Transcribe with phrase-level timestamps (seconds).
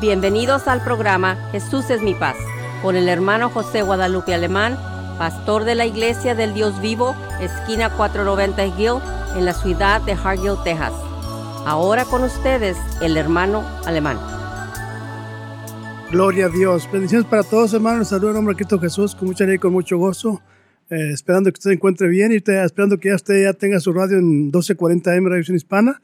[0.00, 2.36] Bienvenidos al programa Jesús es mi paz
[2.82, 4.76] con el hermano José Guadalupe Alemán,
[5.16, 9.00] pastor de la Iglesia del Dios Vivo, esquina 490 Hill,
[9.38, 10.92] en la ciudad de Hargill, Texas.
[11.64, 14.18] Ahora con ustedes el hermano Alemán.
[16.10, 16.86] Gloria a Dios.
[16.92, 18.08] Bendiciones para todos, hermanos.
[18.08, 20.42] Saludos en nombre de Cristo Jesús, con mucha alegría y con mucho gozo.
[20.90, 23.94] Eh, esperando que usted se encuentre bien y esperando que ya usted ya tenga su
[23.94, 26.02] radio en 1240 M Radio Hispana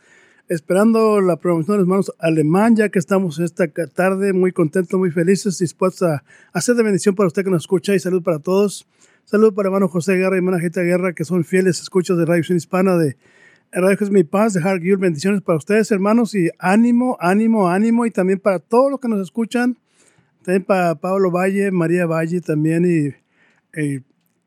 [0.48, 5.10] esperando la promoción de los hermanos alemán, ya que estamos esta tarde muy contentos, muy
[5.10, 8.86] felices, dispuestos a hacer de bendición para usted que nos escucha y salud para todos.
[9.24, 12.42] Salud para hermano José Guerra y hermana Gita Guerra, que son fieles escuchas de Radio
[12.48, 13.16] Hispana de
[13.74, 14.98] Radio es mi paz, de Hargill.
[14.98, 19.18] Bendiciones para ustedes, hermanos, y ánimo, ánimo, ánimo, y también para todos los que nos
[19.20, 19.78] escuchan.
[20.44, 23.14] También para Pablo Valle, María Valle también, y,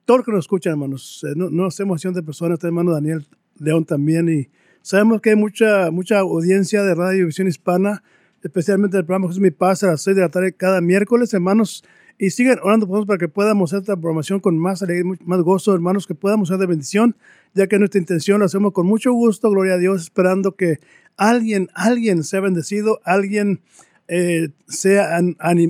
[0.07, 1.25] los que nos escuchan, hermanos.
[1.27, 3.25] Eh, no, no sé emoción de personas, hermano Daniel
[3.57, 4.47] León también, y
[4.85, 8.03] Sabemos que hay mucha, mucha audiencia de Radio Visión Hispana,
[8.43, 11.83] especialmente el programa Jesús Mi Paz a las 6 de la tarde cada miércoles, hermanos.
[12.19, 15.41] Y sigan orando por nosotros para que podamos hacer esta programación con más alegría, más
[15.41, 17.15] gozo, hermanos, que podamos ser de bendición,
[17.55, 20.77] ya que nuestra intención lo hacemos con mucho gusto, gloria a Dios, esperando que
[21.17, 23.61] alguien, alguien sea bendecido, alguien
[24.07, 25.17] eh, sea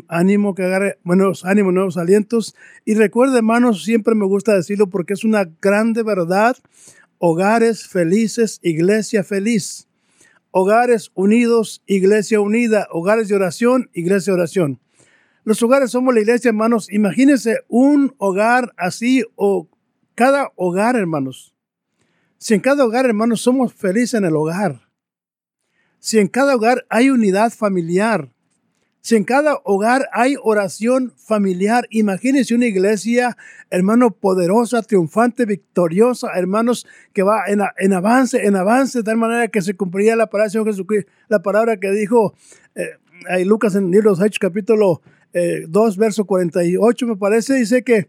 [0.09, 2.53] ánimo, que agarre buenos ánimos, nuevos alientos.
[2.83, 6.57] Y recuerde, hermanos, siempre me gusta decirlo porque es una grande verdad
[7.19, 9.87] hogares felices, iglesia feliz.
[10.51, 12.87] Hogares unidos, iglesia unida.
[12.91, 14.79] Hogares de oración, iglesia de oración.
[15.43, 16.91] Los hogares somos la iglesia, hermanos.
[16.91, 19.69] Imagínense un hogar así o
[20.15, 21.55] cada hogar, hermanos.
[22.37, 24.89] Si en cada hogar, hermanos, somos felices en el hogar.
[25.99, 28.31] Si en cada hogar hay unidad familiar.
[29.05, 33.37] Si en cada hogar hay oración familiar, imagínense una iglesia,
[33.69, 39.61] hermano, poderosa, triunfante, victoriosa, hermanos, que va en, avance, en avance, de tal manera que
[39.61, 42.33] se cumplía la palabra de Jesucristo, la palabra que dijo
[42.73, 47.53] eh, Lucas en el libro de los Hechos, capítulo 2, eh, verso 48, me parece,
[47.53, 48.07] dice que,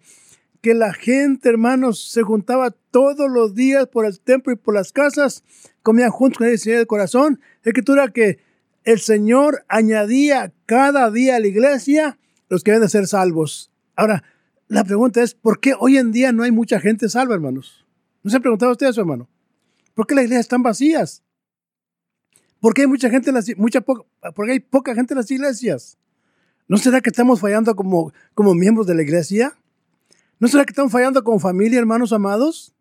[0.63, 4.93] que la gente, hermanos, se juntaba todos los días por el templo y por las
[4.93, 5.45] casas,
[5.83, 7.39] comían juntos con el Señor del corazón.
[7.63, 8.46] Escritura que
[8.87, 13.73] el Señor añadía cada día a la iglesia los que deben de ser salvos.
[13.97, 14.23] Ahora,
[14.69, 17.85] la pregunta es, ¿por qué hoy en día no hay mucha gente salva, hermanos?
[18.23, 19.29] ¿No se ha preguntado usted eso, hermano?
[19.93, 21.25] ¿Por qué las iglesias están vacías?
[22.61, 25.99] ¿Por qué hay mucha gente en las, mucha porque hay poca gente en las iglesias?
[26.69, 29.59] ¿No será que estamos fallando como, como miembros de la iglesia?
[30.39, 32.73] ¿No será que estamos fallando como familia, hermanos amados?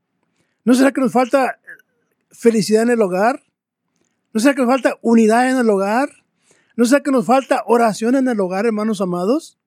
[0.64, 1.60] ¿No será que nos falta
[2.30, 3.45] felicidad en el hogar?
[4.36, 6.10] ¿No será que nos falta unidad en el hogar?
[6.76, 9.58] ¿No será que nos falta oración en el hogar, hermanos amados?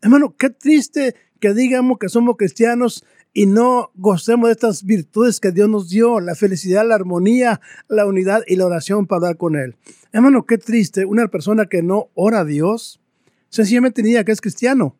[0.00, 3.04] Hermano, qué triste que digamos que somos cristianos
[3.34, 8.06] y no gocemos de estas virtudes que Dios nos dio, la felicidad, la armonía, la
[8.06, 9.76] unidad y la oración para hablar con Él.
[10.10, 13.02] Hermano, qué triste una persona que no ora a Dios,
[13.50, 14.96] sencillamente diría que es cristiano.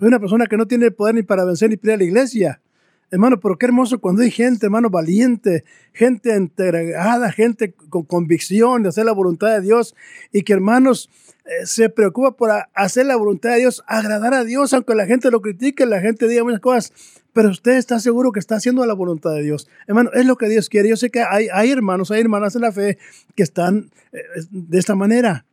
[0.00, 2.62] Una persona que no tiene poder ni para vencer ni para ir a la iglesia.
[3.10, 5.64] Hermano, pero qué hermoso cuando hay gente, hermano, valiente,
[5.94, 9.94] gente entregada, gente con convicción de hacer la voluntad de Dios
[10.30, 11.08] y que, hermanos,
[11.46, 15.30] eh, se preocupa por hacer la voluntad de Dios, agradar a Dios, aunque la gente
[15.30, 16.92] lo critique, la gente diga muchas cosas,
[17.32, 19.68] pero usted está seguro que está haciendo la voluntad de Dios.
[19.86, 20.90] Hermano, es lo que Dios quiere.
[20.90, 22.98] Yo sé que hay, hermanos, hay hermanas en la fe
[23.34, 24.20] que están eh,
[24.50, 25.46] de esta manera,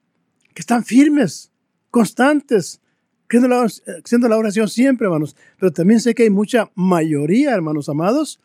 [0.54, 1.52] que están firmes,
[1.90, 2.82] constantes,
[3.30, 5.36] haciendo la, oración siempre, hermanos.
[5.60, 8.40] Pero también sé que hay mucha mayoría, hermanos amados,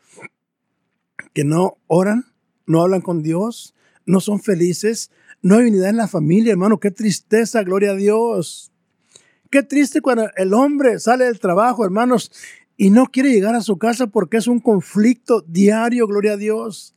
[1.33, 2.25] que no oran,
[2.65, 3.75] no hablan con Dios,
[4.05, 5.11] no son felices,
[5.41, 6.79] no hay unidad en la familia, hermano.
[6.79, 8.71] Qué tristeza, gloria a Dios.
[9.49, 12.31] Qué triste cuando el hombre sale del trabajo, hermanos,
[12.77, 16.95] y no quiere llegar a su casa porque es un conflicto diario, gloria a Dios.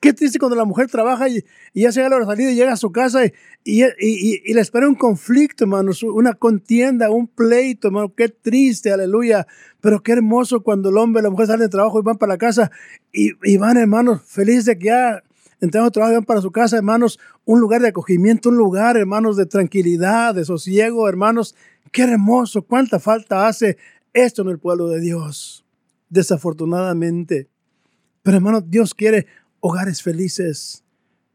[0.00, 1.44] Qué triste cuando la mujer trabaja y,
[1.74, 3.32] ya se llega la salida y llega a su casa y,
[3.64, 8.14] y, le espera un conflicto, hermanos, una contienda, un pleito, hermano.
[8.14, 9.48] Qué triste, aleluya.
[9.80, 12.34] Pero qué hermoso cuando el hombre y la mujer salen de trabajo y van para
[12.34, 12.70] la casa
[13.12, 15.24] y, van, hermanos, felices de que ya
[15.60, 19.36] entrando trabajo y van para su casa, hermanos, un lugar de acogimiento, un lugar, hermanos,
[19.36, 21.56] de tranquilidad, de sosiego, hermanos.
[21.90, 23.78] Qué hermoso, cuánta falta hace
[24.12, 25.64] esto en el pueblo de Dios.
[26.08, 27.48] Desafortunadamente.
[28.22, 29.26] Pero hermano, Dios quiere
[29.60, 30.84] hogares felices.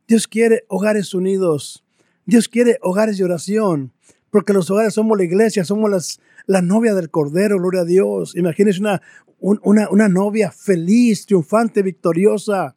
[0.08, 1.84] Dios quiere hogares unidos.
[2.26, 3.94] Dios quiere hogares de oración.
[4.30, 8.36] Porque los hogares somos la iglesia, somos las, la novia del Cordero, gloria a Dios.
[8.36, 9.02] Imagínese una,
[9.40, 12.76] una, una novia feliz, triunfante, victoriosa.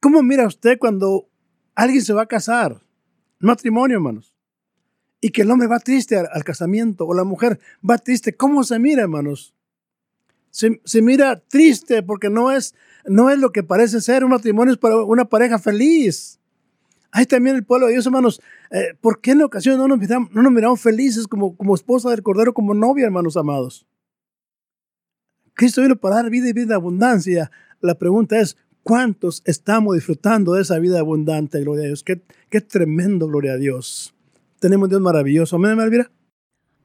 [0.00, 1.28] ¿Cómo mira usted cuando
[1.74, 2.80] alguien se va a casar?
[3.38, 4.34] Matrimonio, hermanos.
[5.20, 7.58] Y que el hombre va triste al, al casamiento o la mujer
[7.88, 8.36] va triste.
[8.36, 9.55] ¿Cómo se mira, hermanos?
[10.56, 12.74] Se, mira triste porque no es
[13.04, 16.40] no es lo que parece ser un matrimonio, es para una pareja feliz.
[17.12, 18.40] Hay también el pueblo de Dios, hermanos.
[18.70, 22.08] Eh, ¿Por qué en ocasiones no nos miramos, no nos miramos felices como, como esposa
[22.10, 23.86] del Cordero, como novia, hermanos amados?
[25.52, 27.50] Cristo vino para dar vida y vida de abundancia.
[27.80, 31.60] La pregunta es, ¿cuántos estamos disfrutando de esa vida abundante?
[31.60, 32.02] Gloria a Dios.
[32.02, 34.14] Qué, qué tremendo, gloria a Dios.
[34.58, 35.56] Tenemos un Dios maravilloso.
[35.56, 36.10] Amén, Elvira.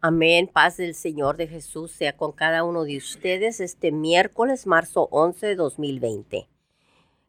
[0.04, 0.50] Amén.
[0.52, 5.46] Paz del Señor de Jesús sea con cada uno de ustedes este miércoles, marzo 11
[5.46, 6.50] de 2020.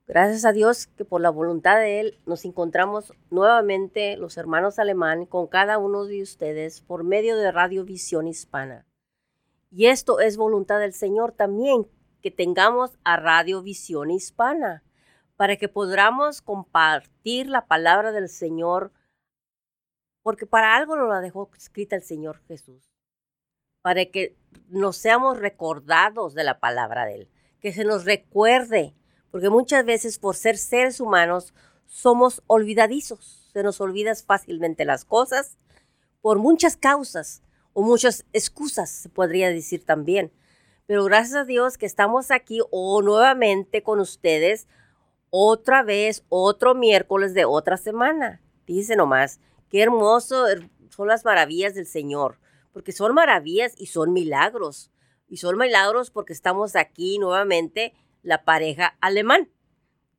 [0.06, 5.26] Gracias a Dios que por la voluntad de Él nos encontramos nuevamente los hermanos alemán
[5.26, 8.86] con cada uno de ustedes por medio de Radio Visión Hispana.
[9.70, 11.86] Y esto es voluntad del Señor también,
[12.22, 14.82] que tengamos a Radio Visión Hispana,
[15.36, 18.92] para que podamos compartir la palabra del Señor
[20.22, 22.92] porque para algo nos la dejó escrita el Señor Jesús,
[23.82, 24.36] para que
[24.68, 27.28] nos seamos recordados de la palabra de Él,
[27.60, 28.94] que se nos recuerde,
[29.30, 31.54] porque muchas veces por ser seres humanos
[31.86, 35.58] somos olvidadizos, se nos olvidan fácilmente las cosas
[36.20, 37.42] por muchas causas
[37.72, 40.32] o muchas excusas, se podría decir también.
[40.86, 44.68] Pero gracias a Dios que estamos aquí o nuevamente con ustedes
[45.30, 48.40] otra vez, otro miércoles de otra semana.
[48.66, 49.40] Dice nomás,
[49.72, 50.44] Qué hermoso
[50.90, 52.38] son las maravillas del Señor,
[52.74, 54.90] porque son maravillas y son milagros.
[55.30, 59.50] Y son milagros porque estamos aquí nuevamente la pareja alemán.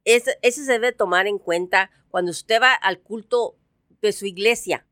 [0.05, 3.55] Eso, se debe tomar en cuenta cuando usted va al culto
[4.01, 4.88] de su iglesia.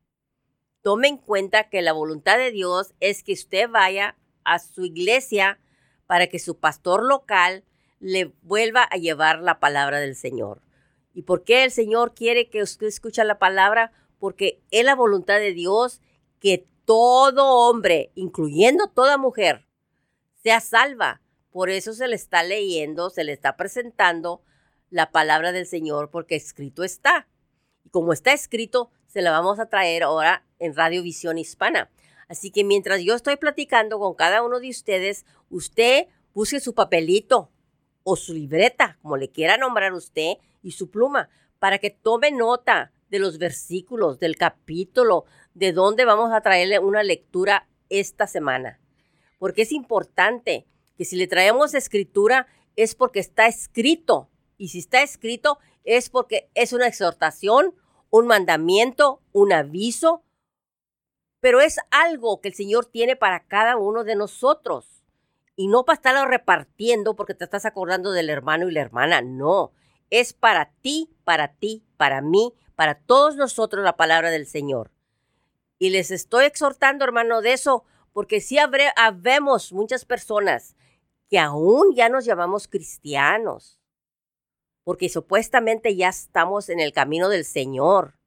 [0.80, 5.58] Tome en cuenta que la voluntad de Dios es que usted vaya a su iglesia
[6.06, 7.64] para que su pastor local
[7.98, 10.62] le vuelva a llevar la palabra del Señor.
[11.14, 13.92] ¿Y por qué el Señor quiere que usted escuche la palabra?
[14.22, 16.00] Porque es la voluntad de Dios
[16.38, 19.66] que todo hombre, incluyendo toda mujer,
[20.44, 21.20] sea salva.
[21.50, 24.40] Por eso se le está leyendo, se le está presentando
[24.90, 27.26] la palabra del Señor, porque escrito está.
[27.84, 31.90] Y como está escrito, se la vamos a traer ahora en Radio Visión Hispana.
[32.28, 37.50] Así que mientras yo estoy platicando con cada uno de ustedes, usted busque su papelito
[38.04, 41.28] o su libreta, como le quiera nombrar usted, y su pluma,
[41.58, 47.02] para que tome nota de los versículos, del capítulo, de dónde vamos a traerle una
[47.02, 48.80] lectura esta semana.
[49.38, 50.66] Porque es importante
[50.96, 54.30] que si le traemos escritura es porque está escrito.
[54.56, 57.74] Y si está escrito es porque es una exhortación,
[58.08, 60.24] un mandamiento, un aviso,
[61.40, 65.04] pero es algo que el Señor tiene para cada uno de nosotros.
[65.54, 69.72] Y no para estarlo repartiendo porque te estás acordando del hermano y la hermana, no.
[70.08, 74.90] Es para ti, para ti, para mí, para todos nosotros la palabra del Señor.
[75.78, 80.74] Y les estoy exhortando, hermano, de eso, porque sí habemos muchas personas
[81.30, 83.80] que aún ya nos llamamos cristianos,
[84.82, 88.18] porque supuestamente ya estamos en el camino del Señor,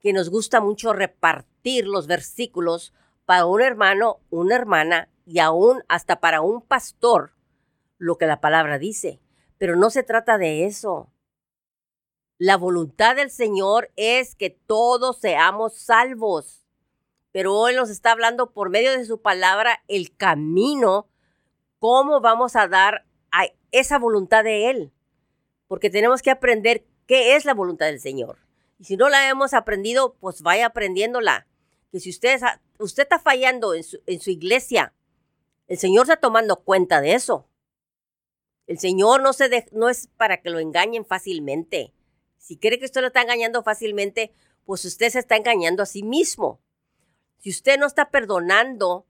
[0.00, 2.92] que nos gusta mucho repartir los versículos
[3.24, 7.34] para un hermano, una hermana y aún hasta para un pastor,
[7.98, 9.20] lo que la palabra dice.
[9.58, 11.12] Pero no se trata de eso.
[12.38, 16.66] La voluntad del Señor es que todos seamos salvos.
[17.32, 21.08] Pero hoy nos está hablando por medio de su palabra el camino,
[21.78, 24.92] cómo vamos a dar a esa voluntad de Él.
[25.66, 28.38] Porque tenemos que aprender qué es la voluntad del Señor.
[28.78, 31.46] Y si no la hemos aprendido, pues vaya aprendiéndola.
[31.90, 32.38] Que si usted,
[32.78, 34.92] usted está fallando en su, en su iglesia,
[35.68, 37.48] el Señor está tomando cuenta de eso.
[38.66, 41.94] El Señor no, se no es para que lo engañen fácilmente.
[42.46, 44.30] Si cree que usted lo está engañando fácilmente,
[44.64, 46.60] pues usted se está engañando a sí mismo.
[47.38, 49.04] Si usted no está perdonando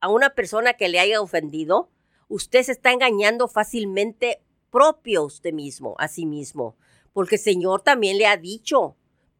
[0.00, 1.90] a una persona que le haya ofendido,
[2.28, 6.78] usted se está engañando fácilmente propio usted mismo, a sí mismo.
[7.12, 8.96] Porque el Señor también le ha dicho,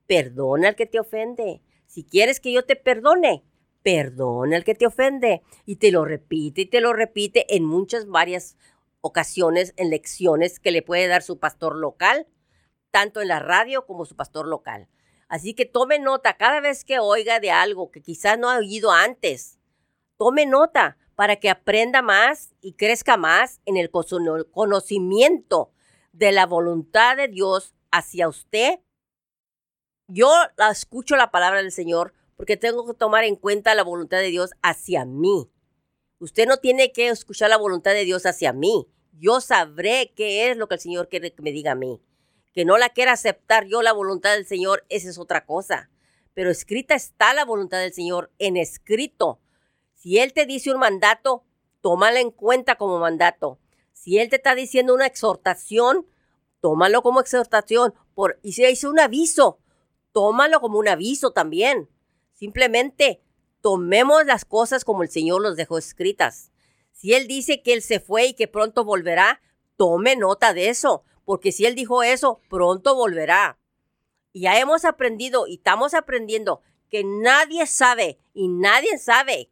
[0.06, 1.62] perdona al que te ofende.
[1.86, 3.44] Si quieres que yo te perdone,
[3.82, 5.40] perdona al que te ofende.
[5.64, 8.58] Y te lo repite y te lo repite en muchas, varias
[9.00, 12.26] ocasiones, en lecciones que le puede dar su pastor local
[12.92, 14.88] tanto en la radio como su pastor local.
[15.26, 18.92] Así que tome nota cada vez que oiga de algo que quizás no ha oído
[18.92, 19.58] antes.
[20.18, 25.72] Tome nota para que aprenda más y crezca más en el conocimiento
[26.12, 28.80] de la voluntad de Dios hacia usted.
[30.06, 30.30] Yo
[30.70, 34.50] escucho la palabra del Señor porque tengo que tomar en cuenta la voluntad de Dios
[34.62, 35.50] hacia mí.
[36.18, 38.86] Usted no tiene que escuchar la voluntad de Dios hacia mí.
[39.12, 42.00] Yo sabré qué es lo que el Señor quiere que me diga a mí.
[42.52, 45.90] Que no la quiera aceptar yo la voluntad del Señor, esa es otra cosa.
[46.34, 49.40] Pero escrita está la voluntad del Señor, en escrito.
[49.94, 51.44] Si Él te dice un mandato,
[51.80, 53.58] tómala en cuenta como mandato.
[53.92, 56.06] Si Él te está diciendo una exhortación,
[56.60, 57.94] tómalo como exhortación.
[58.14, 59.60] Por, y si hizo un aviso,
[60.12, 61.88] tómalo como un aviso también.
[62.32, 63.22] Simplemente
[63.60, 66.50] tomemos las cosas como el Señor los dejó escritas.
[66.92, 69.40] Si Él dice que Él se fue y que pronto volverá,
[69.76, 73.58] tome nota de eso, porque si Él dijo eso, pronto volverá.
[74.34, 79.50] Ya hemos aprendido y estamos aprendiendo que nadie sabe y nadie sabe,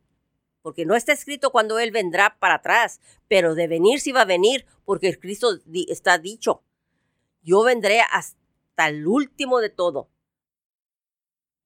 [0.63, 4.27] porque no está escrito cuando Él vendrá para atrás, pero de venir sí va a
[4.27, 5.59] venir, porque Cristo
[5.89, 6.63] está dicho.
[7.43, 10.11] Yo vendré hasta el último de todo.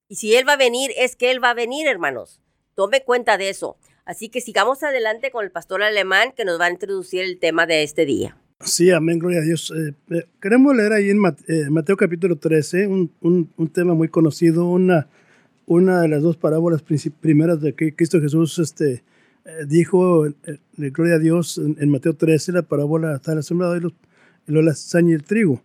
[0.08, 2.40] Y si Él va a venir, es que Él va a venir, hermanos.
[2.74, 3.76] Tome cuenta de eso.
[4.04, 7.66] Así que sigamos adelante con el pastor alemán que nos va a introducir el tema
[7.66, 8.38] de este día.
[8.64, 9.70] Sí, amén, gloria a Dios.
[9.76, 11.18] Eh, eh, queremos leer ahí en
[11.48, 15.06] eh, Mateo, capítulo 13 un, un, tema muy conocido, una,
[15.66, 16.82] una de las dos parábolas
[17.20, 19.04] primeras de que Cristo Jesús este,
[19.68, 20.26] dijo,
[20.78, 25.14] gloria a Dios, en, Mateo 13, la parábola está la sembrada y la cizaña y
[25.14, 25.62] el trigo.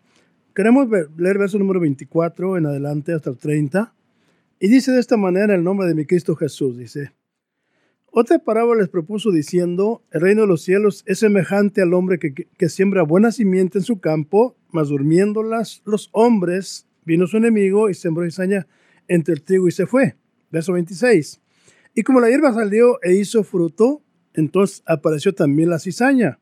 [0.54, 3.94] Queremos leer verso número 24 en adelante hasta el 30.
[4.60, 7.14] Y dice de esta manera el nombre de mi Cristo Jesús, dice,
[8.12, 12.70] otra parábola les propuso diciendo, el reino de los cielos es semejante al hombre que,
[12.70, 18.26] siembra buena simiente en su campo, mas durmiéndolas los hombres, vino su enemigo y sembró
[18.26, 18.68] cizaña
[19.08, 20.16] entre el trigo y se fue.
[20.52, 21.42] Verso 26.
[21.94, 24.02] Y como la hierba salió e hizo fruto,
[24.34, 26.40] entonces apareció también la cizaña.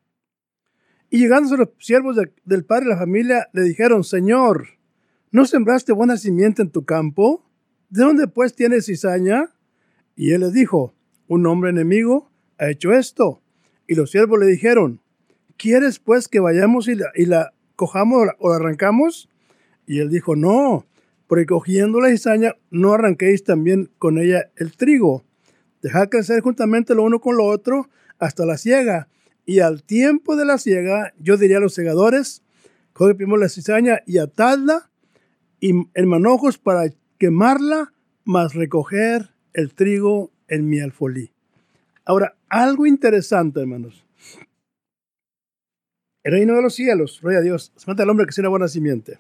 [1.10, 4.68] Y llegándose los siervos del padre de la familia, le dijeron, Señor,
[5.32, 7.46] ¿no sembraste buena simiente en tu campo?
[7.90, 9.54] ¿De dónde pues tienes cizaña?
[10.16, 10.94] Y él les dijo,
[11.28, 13.42] un hombre enemigo ha hecho esto.
[13.88, 15.02] Y los siervos le dijeron,
[15.58, 19.30] ¿quieres pues que vayamos y la, cojamos o la arrancamos?
[19.86, 20.86] Y él dijo, no,
[21.28, 25.24] porque cogiendo la cizaña no arranquéis también con ella el trigo.
[25.82, 29.08] Dejad crecer juntamente lo uno con lo otro hasta la siega.
[29.46, 32.44] Y al tiempo de la siega, yo diría a los segadores,
[32.92, 34.90] coge primero la cizaña y atadla
[35.60, 37.94] y en manojos para quemarla,
[38.26, 41.32] más recoger el trigo en mi alfolí.
[42.06, 44.06] Ahora, algo interesante, hermanos.
[46.24, 48.68] El reino de los cielos, rey a Dios, se mata al hombre que tiene buena
[48.68, 49.20] simiente.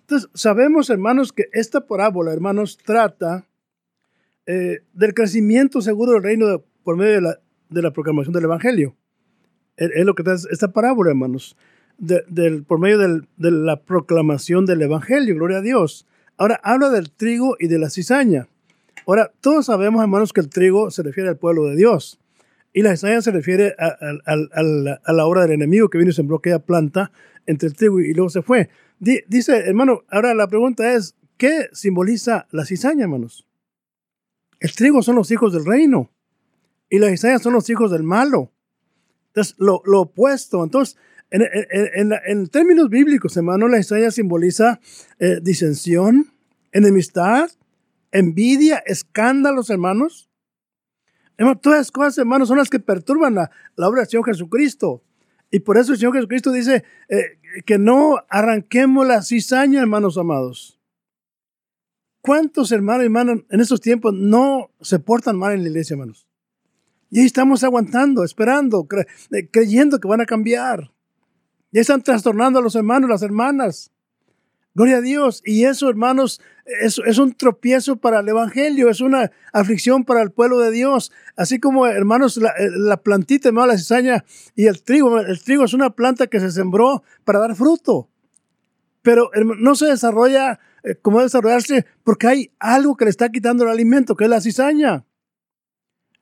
[0.00, 3.46] Entonces, sabemos, hermanos, que esta parábola, hermanos, trata
[4.46, 7.20] eh, del crecimiento seguro del reino por medio
[7.68, 8.96] de la, proclamación del Evangelio.
[9.76, 11.56] Es, lo que trata esta parábola, hermanos,
[11.98, 16.06] del, por medio de la proclamación del Evangelio, gloria a Dios.
[16.36, 18.48] Ahora, habla del trigo y de la cizaña.
[19.06, 22.18] Ahora, todos sabemos, hermanos, que el trigo se refiere al pueblo de Dios
[22.72, 26.58] y la cizaña se refiere a, la obra del enemigo que vino y sembró aquella
[26.58, 27.12] planta
[27.46, 28.68] entre el trigo y luego se fue.
[28.98, 33.46] dice, hermano, ahora la pregunta es, ¿qué simboliza la cizaña, hermanos?
[34.58, 36.10] El trigo son los hijos del reino
[36.90, 38.52] y la cizaña son los hijos del malo.
[39.28, 40.64] Entonces, lo, opuesto.
[40.64, 40.96] Entonces,
[41.30, 44.80] en, términos bíblicos, hermano, la cizaña simboliza
[45.20, 46.26] eh, disensión,
[46.72, 47.50] enemistad,
[48.12, 50.30] envidia, escándalos, hermanos.
[51.60, 55.02] todas las cosas, hermanos, son las que perturban la, la obra del Señor Jesucristo.
[55.50, 60.80] Y por eso el Señor Jesucristo dice eh, que no arranquemos la cizaña, hermanos amados.
[62.20, 66.26] ¿Cuántos hermanos y hermanas en estos tiempos no se portan mal en la iglesia, hermanos?
[67.08, 68.86] Y ahí estamos aguantando, esperando,
[69.30, 70.92] eh, creyendo que van a cambiar.
[71.70, 73.92] Ya están trastornando a los hermanos, las hermanas.
[74.76, 75.40] Gloria a Dios.
[75.42, 80.32] Y eso, hermanos, es, es, un tropiezo para el Evangelio, es una aflicción para el
[80.32, 81.12] pueblo de Dios.
[81.34, 85.18] Así como, hermanos, la, eh, plantita, hermano, la cizaña y el trigo.
[85.18, 88.10] El trigo es una planta que se sembró para dar fruto.
[89.00, 93.64] Pero no se desarrolla eh, como debe desarrollarse porque hay algo que le está quitando
[93.64, 95.06] el alimento, que es la cizaña.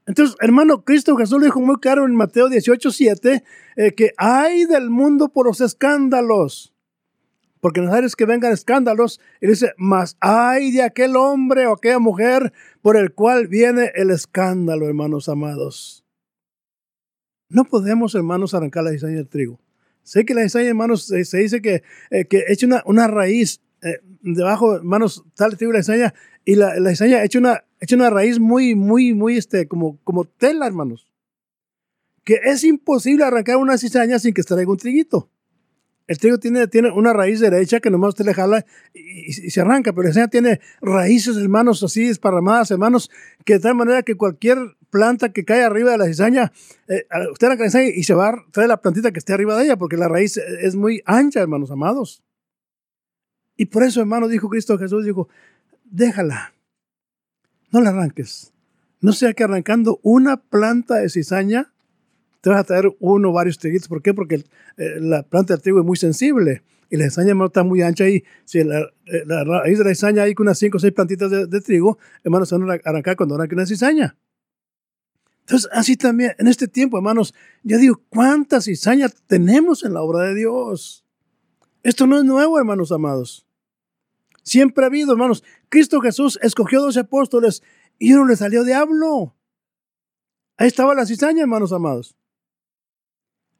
[0.06, 3.42] Entonces, hermano, Cristo Jesús le dijo muy claro en Mateo 18, 7,
[3.74, 6.73] eh, que hay del mundo por los escándalos
[7.64, 9.22] porque necesarios que vengan escándalos.
[9.40, 12.52] Y dice, mas hay de aquel hombre o aquella mujer
[12.82, 16.04] por el cual viene el escándalo, hermanos amados.
[17.48, 19.60] No podemos, hermanos, arrancar la cizaña del trigo.
[20.02, 23.98] Sé que la cizaña, hermanos, se, dice que, eh, que echa una, una raíz eh,
[24.20, 26.12] debajo, hermanos, tal trigo la cizaña,
[26.44, 30.26] y la, la cizaña echa una, echa una raíz muy, muy, muy, este, como, como
[30.26, 31.10] tela, hermanos.
[32.24, 35.30] Que es imposible arrancar una cizaña sin que traiga un triguito.
[36.06, 39.92] El trigo tiene, tiene una raíz derecha que nomás usted le jala y, se arranca,
[39.92, 43.10] pero la tiene raíces, hermanos, así esparramadas, hermanos,
[43.44, 44.58] que de tal manera que cualquier
[44.90, 46.52] planta que cae arriba de la cizaña,
[46.88, 49.64] eh, usted la cizaña y se va a traer la plantita que esté arriba de
[49.64, 52.22] ella, porque la raíz es muy ancha, hermanos amados.
[53.56, 55.28] Y por eso, hermano, dijo Cristo Jesús, dijo,
[55.84, 56.54] déjala,
[57.70, 58.52] no la arranques.
[59.00, 61.73] No sea que arrancando una planta de cizaña,
[62.44, 63.88] te vas a traer uno o varios triguitos.
[63.88, 64.12] ¿Por qué?
[64.12, 64.44] Porque
[64.76, 66.62] eh, la planta de trigo es muy sensible.
[66.90, 70.24] y la cizaña, hermano, está muy ancha y si la, eh, raíz de la cizaña
[70.24, 73.54] hay unas 5 o 6 plantitas de, trigo, hermanos, se van a arrancar cuando arranque
[73.54, 74.18] una cizaña.
[75.40, 77.32] Entonces, así también, en este tiempo, hermanos,
[77.62, 81.02] yo digo, ¿cuántas cizañas tenemos en la obra de Dios?
[81.82, 83.46] Esto no es nuevo, hermanos amados.
[84.42, 85.44] Siempre ha habido, hermanos.
[85.70, 87.62] Cristo Jesús escogió 12 apóstoles
[87.98, 89.34] y uno le salió diablo.
[90.58, 92.14] Ahí estaba la cizaña, hermanos amados.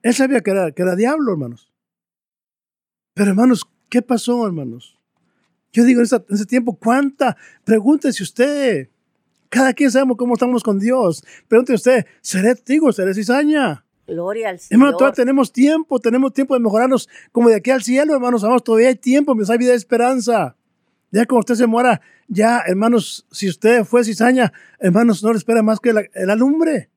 [0.04, 1.73] Él sabía que era, que era diablo, hermanos.
[3.14, 4.99] Pero, hermanos, ¿qué pasó, hermanos?
[5.73, 7.38] Yo digo en, ese tiempo, ¿cuánta?
[7.64, 8.90] Pregúntese usted.
[9.49, 11.25] Cada quien sabemos cómo estamos con Dios.
[11.49, 13.87] Pregúntese usted, ¿seré trigo, seré cizaña?
[14.06, 14.73] Gloria al Señor.
[14.73, 18.44] Hermano, todavía tenemos tiempo, tenemos tiempo de mejorarnos como de aquí al cielo, hermanos.
[18.44, 20.54] Amados, todavía hay tiempo, me hay vida de esperanza.
[21.12, 25.62] Ya como usted se muera, ya, hermanos, si usted fue cizaña, hermanos, no le espera
[25.62, 26.90] más que el alumbre.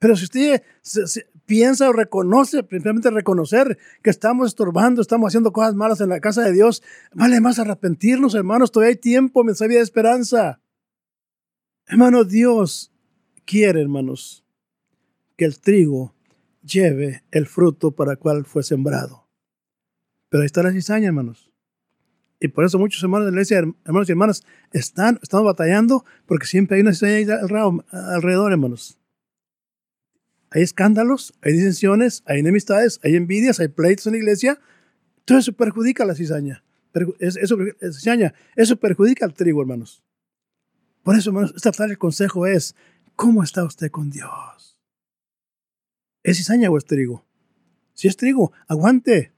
[0.00, 0.62] Pero si usted
[1.46, 6.42] piensa o reconoce, principalmente reconocer que estamos estorbando, estamos haciendo cosas malas en la casa
[6.42, 6.82] de Dios,
[7.14, 10.60] vale más arrepentirnos, hermanos, todavía hay tiempo, mensaje de esperanza.
[11.86, 12.92] Hermanos, Dios
[13.44, 14.44] quiere, hermanos,
[15.36, 16.14] que el trigo
[16.62, 19.28] lleve el fruto para el cual fue sembrado.
[20.28, 21.50] Pero ahí está la cizaña, hermanos.
[22.40, 26.46] Y por eso muchos hermanos de la iglesia, hermanos y hermanas, están, están batallando porque
[26.46, 27.36] siempre hay una cizaña
[27.90, 28.98] alrededor, hermanos.
[30.50, 34.60] Hay escándalos, hay disensiones, hay enemistades, hay envidias, hay pleitos en la iglesia.
[35.24, 36.62] Todo eso perjudica a la cizaña.
[37.18, 37.56] Eso,
[37.92, 40.02] cizaña, eso perjudica al trigo, hermanos.
[41.02, 42.74] Por eso, hermanos, esta tarde el consejo es,
[43.16, 44.78] ¿cómo está usted con Dios?
[46.22, 47.24] ¿Es cizaña o es trigo?
[47.92, 49.32] Si es trigo, aguante.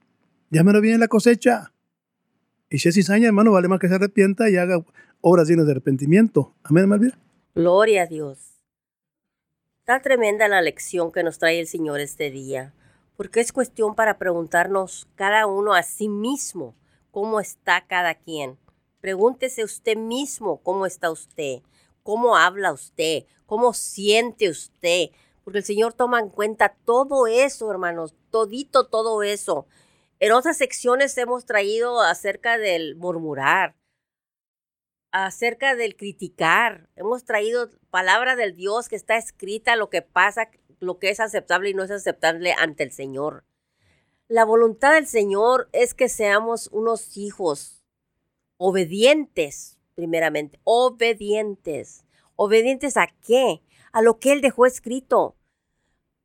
[0.49, 1.73] Llámelo bien en la cosecha.
[2.69, 4.83] Y si es cizaña, hermano, vale más que se arrepienta y haga
[5.21, 6.55] obras llenas de arrepentimiento.
[6.63, 7.17] Amén, Malvira.
[7.55, 8.58] Gloria a Dios.
[9.89, 12.75] Está tremenda la lección que nos trae el Señor este día,
[13.17, 16.75] porque es cuestión para preguntarnos cada uno a sí mismo
[17.09, 18.59] cómo está cada quien.
[19.01, 21.63] Pregúntese usted mismo cómo está usted,
[22.03, 25.09] cómo habla usted, cómo siente usted,
[25.43, 29.65] porque el Señor toma en cuenta todo eso, hermanos, todito todo eso.
[30.19, 33.73] En otras secciones hemos traído acerca del murmurar,
[35.11, 36.89] acerca del criticar.
[36.95, 41.69] Hemos traído palabra del Dios que está escrita, lo que pasa, lo que es aceptable
[41.69, 43.45] y no es aceptable ante el Señor.
[44.27, 47.83] La voluntad del Señor es que seamos unos hijos
[48.57, 52.05] obedientes, primeramente, obedientes.
[52.35, 53.61] ¿Obedientes a qué?
[53.91, 55.35] A lo que Él dejó escrito.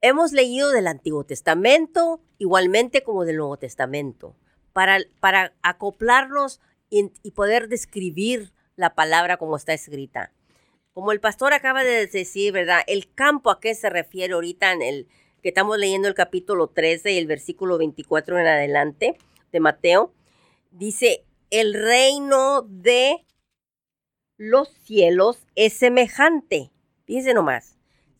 [0.01, 4.37] Hemos leído del Antiguo Testamento, igualmente como del Nuevo Testamento,
[4.75, 10.33] para, para acoplarnos y, y poder describir la palabra como está escrita.
[10.93, 12.83] Como el pastor acaba de decir, ¿verdad?
[12.87, 15.09] El campo a qué se refiere ahorita en el
[15.43, 19.19] que estamos leyendo el capítulo 13 y el versículo 24 en adelante
[19.53, 20.15] de Mateo,
[20.71, 23.27] dice, el reino de
[24.39, 26.73] los cielos es semejante.
[27.05, 27.77] Fíjense nomás,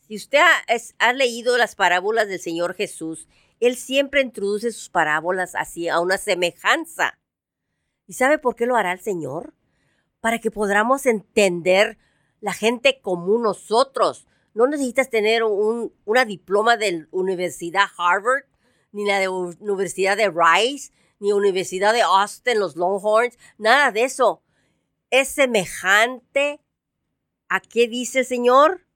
[0.07, 0.65] si usted ha,
[0.99, 3.27] ha leído las parábolas del Señor Jesús,
[3.59, 7.19] Él siempre introduce sus parábolas así a una semejanza.
[8.07, 9.55] ¿Y sabe por qué lo hará el Señor?
[10.25, 11.99] Para que podamos entender
[12.41, 14.27] la gente común nosotros.
[14.55, 18.45] No necesitas tener un, una diploma de la Universidad Harvard,
[18.91, 24.43] ni la de Universidad de Rice, ni Universidad de Austin, los Longhorns, nada de eso.
[25.11, 26.59] Es semejante
[27.51, 28.87] a qué dice el Señor?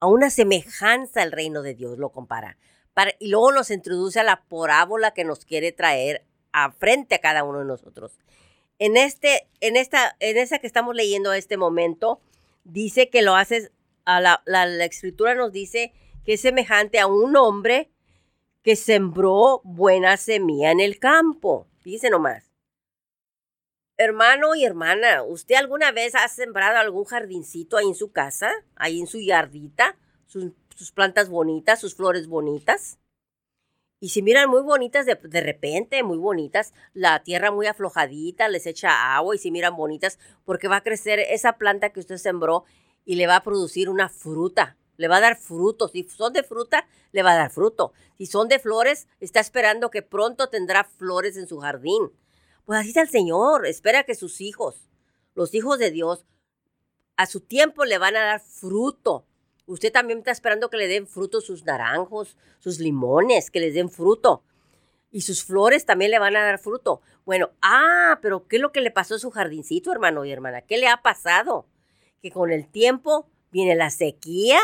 [0.00, 2.58] A una semejanza al reino de Dios, lo compara.
[3.20, 7.44] y luego nos introduce a la parábola que nos quiere traer a frente a cada
[7.44, 8.18] uno de nosotros.
[8.78, 12.20] En, este, en, esta, en esa que estamos leyendo a este momento,
[12.64, 13.70] dice que lo haces,
[14.04, 15.92] a la, la, escritura nos dice
[16.24, 17.90] que es semejante a un hombre
[18.62, 21.68] que sembró buena semilla en el campo.
[21.84, 22.50] Dice nomás.
[23.96, 29.00] Hermano y hermana, ¿usted alguna vez ha sembrado algún jardincito ahí en su casa, ahí
[29.00, 29.96] en su yardita?
[30.26, 32.98] sus plantas bonitas, sus flores bonitas
[34.04, 39.16] y si miran muy bonitas de, repente, muy bonitas, la tierra muy aflojadita, les echa
[39.16, 42.64] agua y si miran bonitas, porque va a crecer esa planta que usted sembró
[43.06, 45.92] y le va a producir una fruta, le va a dar frutos.
[45.92, 47.94] Si son de fruta, le va a dar fruto.
[48.18, 52.12] Si son de flores, está esperando que pronto tendrá flores en su jardín.
[52.66, 54.86] Pues así está el Señor, espera que sus hijos,
[55.34, 56.26] los hijos de Dios,
[57.16, 59.24] a su tiempo le van a dar fruto.
[59.66, 63.88] Usted también está esperando que le den fruto sus naranjos, sus limones, que les den
[63.88, 64.42] fruto.
[65.10, 67.00] Y sus flores también le van a dar fruto.
[67.24, 70.62] Bueno, ah, pero ¿qué es lo que le pasó a su jardincito, hermano y hermana?
[70.62, 71.66] ¿Qué le ha pasado?
[72.20, 74.58] Que con el tiempo viene la sequía,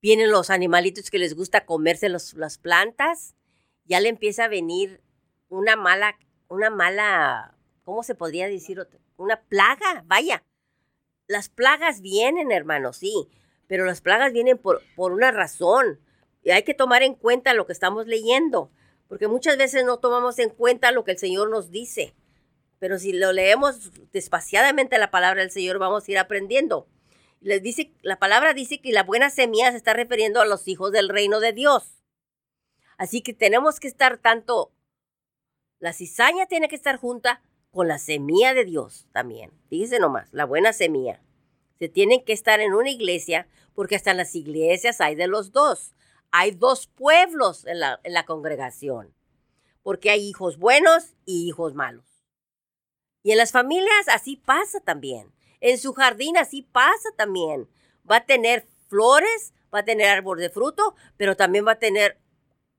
[0.00, 3.34] vienen los animalitos que les gusta comerse las plantas,
[3.84, 5.02] ya le empieza a venir
[5.48, 6.16] una mala,
[6.48, 8.86] una mala, ¿cómo se podría decir?
[9.16, 10.44] Una plaga, vaya.
[11.28, 13.28] Las plagas vienen, hermano, sí,
[13.66, 16.00] pero las plagas vienen por, por una razón.
[16.42, 18.70] Y hay que tomar en cuenta lo que estamos leyendo,
[19.08, 22.14] porque muchas veces no tomamos en cuenta lo que el Señor nos dice.
[22.78, 26.86] Pero si lo leemos despaciadamente la palabra del Señor, vamos a ir aprendiendo.
[27.40, 30.92] Les dice, la palabra dice que la buena semilla se está refiriendo a los hijos
[30.92, 32.02] del reino de Dios.
[32.98, 34.72] Así que tenemos que estar tanto,
[35.78, 37.42] la cizaña tiene que estar junta
[37.76, 39.52] con la semilla de Dios también.
[39.68, 41.20] Dice nomás, la buena semilla.
[41.78, 45.52] Se tienen que estar en una iglesia porque hasta en las iglesias hay de los
[45.52, 45.92] dos.
[46.30, 49.14] Hay dos pueblos en la, en la congregación.
[49.82, 52.06] Porque hay hijos buenos y hijos malos.
[53.22, 55.34] Y en las familias así pasa también.
[55.60, 57.68] En su jardín así pasa también.
[58.10, 62.18] Va a tener flores, va a tener árbol de fruto, pero también va a tener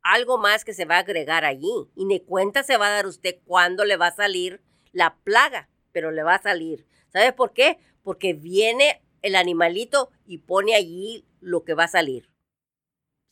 [0.02, 1.88] algo más que se va a agregar allí.
[1.96, 5.70] Y ni cuenta se va a dar usted cuándo le va a salir la plaga,
[5.92, 6.86] pero le va a salir.
[7.10, 7.80] ¿Sabe por qué?
[8.04, 12.30] Porque viene el animalito y pone allí lo que va a salir.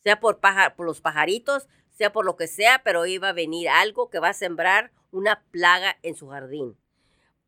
[0.04, 0.40] Sea por,
[0.76, 4.30] por los pajaritos, sea por lo que sea, pero iba a venir algo que va
[4.30, 6.78] a sembrar una plaga en su jardín.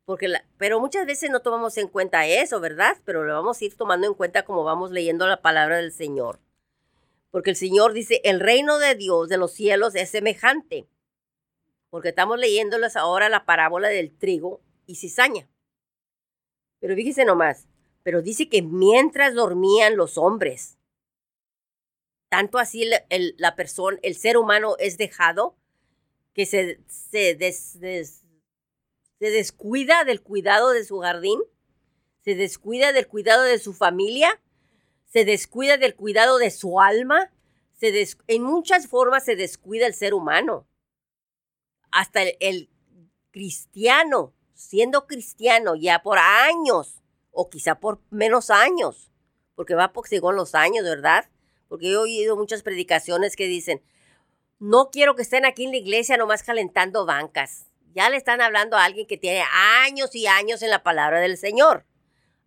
[0.04, 2.96] Porque pero muchas veces no tomamos en cuenta eso, ¿verdad?
[3.04, 6.40] Pero lo vamos a ir tomando en cuenta como vamos leyendo la palabra del Señor.
[7.30, 10.88] Porque el Señor dice, el reino de Dios de los cielos es semejante.
[11.90, 15.48] Porque estamos leyéndoles ahora la parábola del trigo y cizaña.
[16.80, 17.66] Pero fíjese nomás,
[18.02, 20.78] pero dice que mientras dormían los hombres,
[22.28, 22.88] tanto así
[23.36, 25.56] la persona, el ser humano es dejado
[26.34, 31.40] que se, se, se descuida del cuidado de su jardín,
[32.20, 34.40] se descuida del cuidado de su familia,
[35.06, 37.32] se descuida del cuidado de su alma,
[37.72, 40.66] se en muchas formas se descuida el ser humano.
[41.90, 42.68] Hasta el,
[43.30, 49.12] cristiano, siendo cristiano ya por años, o quizá por menos años,
[49.54, 51.30] porque va por según los años, ¿verdad?
[51.68, 53.82] Porque he oído muchas predicaciones que dicen,
[54.58, 57.66] no quiero que estén aquí en la iglesia nomás calentando bancas.
[57.94, 59.44] Ya le están hablando a alguien que tiene
[59.86, 61.86] años y años en la palabra del Señor.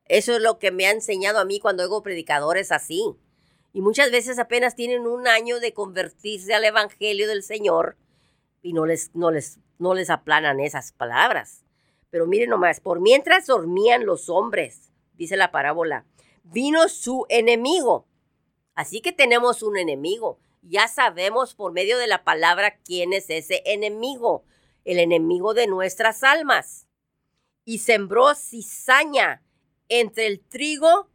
[0.06, 3.16] Eso es lo que me ha enseñado a mí cuando oigo predicadores así.
[3.72, 7.98] Y muchas veces apenas tienen un año de convertirse al Evangelio del Señor
[8.62, 11.65] y no les, no les, no les aplanan esas palabras.
[12.10, 16.06] Pero miren nomás, por mientras dormían los hombres, dice la parábola,
[16.43, 18.08] vino su enemigo.
[18.74, 20.39] Así que tenemos un enemigo.
[20.62, 24.43] Ya sabemos por medio de la palabra quién es ese enemigo
[24.86, 26.88] el enemigo de nuestras almas.
[27.65, 29.43] Y sembró cizaña
[29.88, 31.10] entre el trigo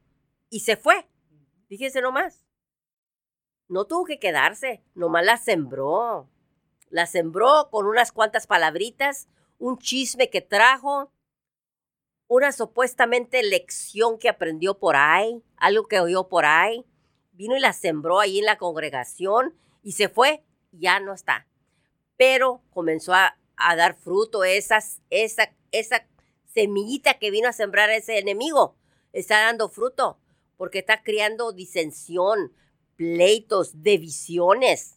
[0.51, 1.09] y se fue.
[1.69, 2.47] Fíjense nomás.
[3.69, 6.29] No tuvo que quedarse, nomás la sembró.
[6.89, 11.13] La sembró con unas cuantas palabritas, un chisme que trajo,
[12.29, 16.85] una supuestamente lección que aprendió por ahí, algo que oyó por ahí.
[17.33, 21.47] Vino y la sembró ahí en la congregación y se fue, ya no está.
[22.17, 26.07] Pero comenzó a a dar fruto esas, esa, esa
[26.53, 28.77] semillita que vino a sembrar ese enemigo.
[29.13, 30.19] Está dando fruto
[30.57, 32.53] porque está creando disensión,
[32.97, 34.96] pleitos, divisiones,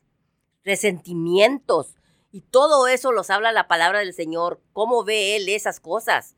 [0.64, 1.96] resentimientos.
[2.32, 4.62] Y todo eso los habla la palabra del Señor.
[4.74, 6.36] ¿Cómo ve Él esas cosas?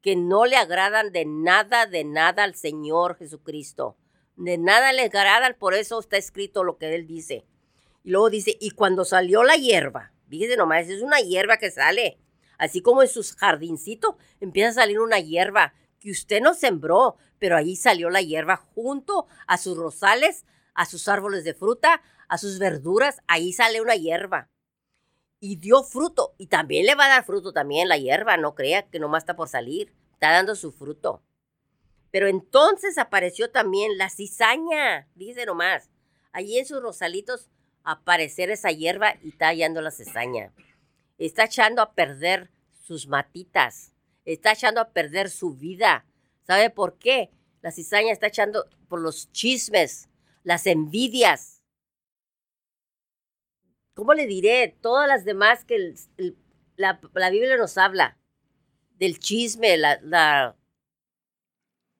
[0.00, 3.96] Que no le agradan de nada, de nada al Señor Jesucristo.
[4.36, 7.46] De nada le agradan, por eso está escrito lo que Él dice.
[8.02, 12.18] Y luego dice, y cuando salió la hierba, Fíjese nomás, es una hierba que sale.
[12.58, 17.56] Así como en sus jardincitos empieza a salir una hierba que usted no sembró, pero
[17.56, 22.58] ahí salió la hierba junto a sus rosales, a sus árboles de fruta, a sus
[22.58, 24.48] verduras, ahí sale una hierba.
[25.40, 28.88] Y dio fruto, y también le va a dar fruto también la hierba, no crea
[28.88, 31.22] que nomás está por salir, está dando su fruto.
[32.10, 35.90] Pero entonces apareció también la cizaña, dice nomás,
[36.32, 37.50] allí en sus rosalitos
[37.84, 40.52] aparecer esa hierba y está hallando la cizaña.
[41.18, 42.50] Está echando a perder
[42.82, 43.92] sus matitas.
[44.24, 46.06] Está echando a perder su vida.
[46.46, 47.30] ¿Sabe por qué?
[47.62, 50.08] La cizaña está echando por los chismes,
[50.42, 51.53] las envidias.
[53.94, 54.76] ¿Cómo le diré?
[54.80, 55.94] Todas las demás que
[56.76, 56.98] la,
[57.30, 58.18] Biblia nos habla.
[58.98, 60.56] Del chisme, la, la,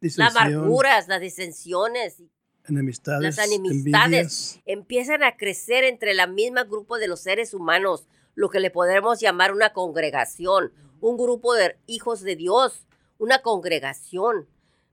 [0.00, 2.22] las amarguras, las disensiones
[2.68, 8.48] enemistades, las enemistades empiezan a crecer entre la misma grupo de los seres humanos, lo
[8.48, 12.86] que le podemos llamar una congregación, un grupo de hijos de Dios,
[13.18, 14.48] una congregación.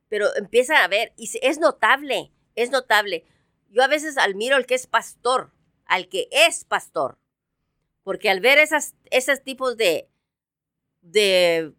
[0.10, 3.26] Pero empieza a ver, y es notable, es notable.
[3.70, 5.52] Yo a veces admiro al que es pastor,
[5.92, 7.20] al que es pastor,
[8.04, 10.10] Porque al ver esos tipos de,
[11.02, 11.74] de,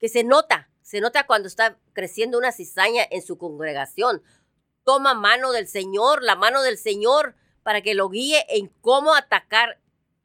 [0.00, 4.24] que se nota, se nota cuando está creciendo una cizaña en su congregación.
[4.82, 9.80] Toma mano del Señor, la mano del Señor, para que lo guíe en cómo atacar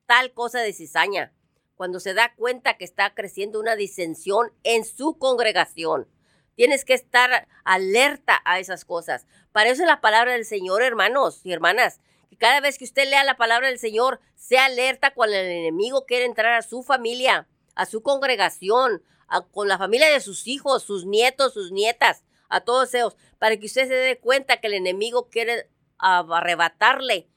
[0.07, 1.31] tal cosa de cizaña.
[1.75, 6.09] Cuando se da cuenta que está creciendo una disensión en su congregación.
[6.55, 9.27] Tienes que estar alerta a esas cosas.
[9.51, 12.01] Para eso es la palabra del Señor, hermanos y hermanas.
[12.39, 16.25] Cada vez que usted lea la palabra del Señor, sea alerta cuando el enemigo quiere
[16.25, 19.03] entrar a su familia, a su congregación,
[19.51, 23.67] con la familia de sus hijos, sus nietos, sus nietas, a todos ellos, para que
[23.67, 27.27] usted se dé cuenta que el enemigo quiere arrebatarle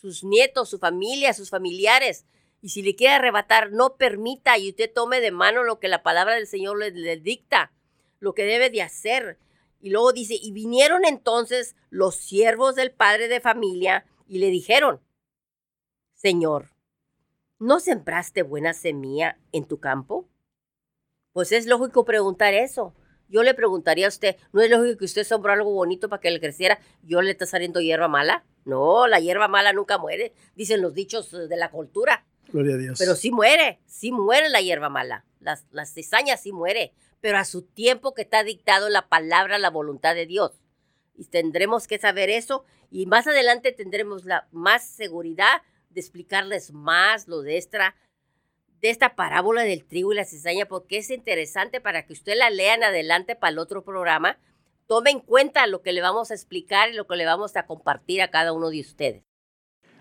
[0.00, 2.24] sus nietos, su familia, sus familiares.
[2.62, 6.02] Y si le quiere arrebatar, no permita y usted tome de mano lo que la
[6.02, 7.72] palabra del Señor le dicta
[8.20, 9.38] lo que debe de hacer.
[9.80, 14.98] Y luego dice, y vinieron entonces los siervos del padre de familia y le dijeron,
[16.14, 16.70] Señor,
[17.58, 20.26] ¿no sembraste buena semilla en tu campo?
[21.32, 22.94] Pues es lógico preguntar eso.
[23.28, 26.30] Yo le preguntaría a usted, ¿no es lógico que usted sembró algo bonito para que
[26.30, 26.78] le creciera?
[27.02, 28.46] ¿Yo le está saliendo hierba mala?
[28.64, 32.24] No, la hierba mala nunca muere, dicen los dichos de la cultura.
[32.48, 32.98] Gloria a Dios.
[32.98, 35.26] Pero sí muere, sí muere la hierba mala.
[35.40, 39.70] Las, las cizañas sí muere pero a su tiempo que está dictado la palabra, la
[39.70, 40.60] voluntad de Dios.
[41.14, 47.28] Y tendremos que saber eso y más adelante tendremos la más seguridad de explicarles más
[47.28, 47.94] lo de esta,
[48.80, 52.50] de esta parábola del trigo y la cizaña, porque es interesante para que usted la
[52.50, 54.38] lean adelante para el otro programa.
[54.86, 57.66] Tome en cuenta lo que le vamos a explicar y lo que le vamos a
[57.66, 59.22] compartir a cada uno de ustedes.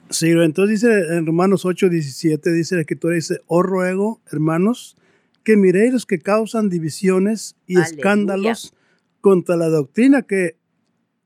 [0.10, 4.98] Sí, entonces dice en Romanos 8, 17, dice la escritura, dice, os ruego, hermanos,
[5.46, 8.74] que miréis los que causan divisiones y escándalos
[9.22, 10.58] contra la doctrina que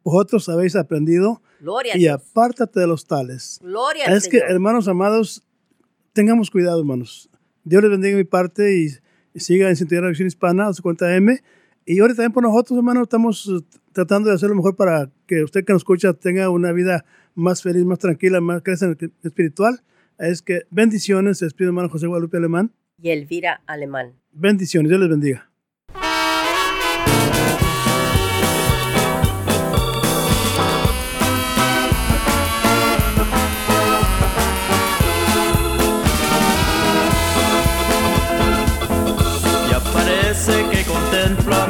[0.06, 1.42] vosotros habéis aprendido
[1.96, 3.60] y apártate de los tales.
[3.62, 5.44] Gloria es que, hermanos amados,
[6.14, 7.30] tengamos cuidado, hermanos.
[7.64, 10.84] Dios les bendiga mi parte y, siga en Sintonía de la Visión Hispana, a su
[10.84, 11.42] cuenta M.
[11.86, 15.44] Y ahora también por nosotros, hermanos, estamos uh, tratando de hacer lo mejor para que
[15.44, 19.12] usted que nos escucha tenga una vida más feliz, más tranquila, más crece en el
[19.24, 19.82] espiritual.
[20.20, 24.14] Es que bendiciones, se despide hermano José Guadalupe Alemán y Elvira Alemán.
[24.32, 25.50] Bendiciones, Dios les bendiga.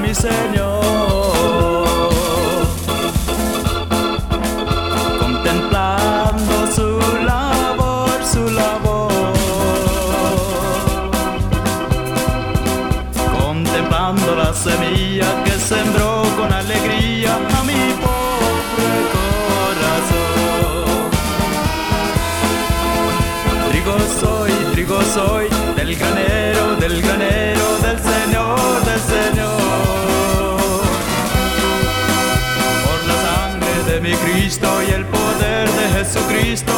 [0.06, 1.35] Mi Señor
[34.56, 36.72] Cristo y el poder de Jesucristo,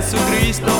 [0.00, 0.79] Jesucristo,